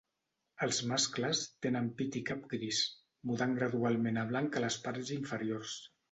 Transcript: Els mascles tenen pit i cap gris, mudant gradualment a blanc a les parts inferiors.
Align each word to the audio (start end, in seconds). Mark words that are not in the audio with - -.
Els 0.67 0.77
mascles 0.91 1.41
tenen 1.65 1.89
pit 1.99 2.15
i 2.21 2.23
cap 2.29 2.47
gris, 2.53 2.79
mudant 3.31 3.53
gradualment 3.59 4.17
a 4.23 4.23
blanc 4.31 4.57
a 4.57 4.63
les 4.65 4.79
parts 4.87 5.13
inferiors. 5.17 5.75